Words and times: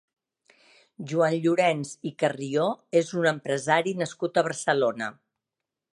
Joan 1.11 1.35
Llorens 1.43 1.91
i 2.11 2.13
Carrió 2.23 2.65
és 3.03 3.13
un 3.21 3.27
empresari 3.35 3.97
nascut 4.01 4.41
a 4.43 4.49
Barcelona. 4.49 5.15